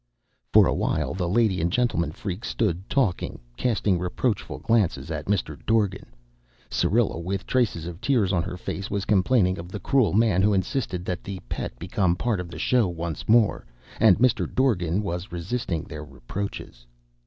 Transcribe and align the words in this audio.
For 0.51 0.65
a 0.65 0.73
while 0.73 1.13
the 1.13 1.29
lady 1.29 1.61
and 1.61 1.71
gentleman 1.71 2.11
freaks 2.11 2.47
stood 2.47 2.89
talking, 2.89 3.37
casting 3.55 3.99
reproachful 3.99 4.57
glances 4.57 5.11
at 5.11 5.27
Mr. 5.27 5.63
Dorgan. 5.67 6.07
Syrilla, 6.71 7.19
with 7.19 7.45
traces 7.45 7.85
of 7.85 8.01
tears 8.01 8.33
on 8.33 8.41
her 8.41 8.57
face, 8.57 8.89
was 8.89 9.05
complaining 9.05 9.59
of 9.59 9.69
the 9.69 9.79
cruel 9.79 10.13
man 10.13 10.41
who 10.41 10.55
insisted 10.55 11.05
that 11.05 11.23
the 11.23 11.39
Pet 11.49 11.77
become 11.77 12.15
part 12.15 12.39
of 12.39 12.49
the 12.49 12.57
show 12.57 12.87
once 12.87 13.29
more 13.29 13.63
and 13.99 14.17
Mr. 14.17 14.51
Dorgan 14.51 15.03
was 15.03 15.31
resisting 15.31 15.83
their 15.83 16.03
reproaches. 16.03 16.87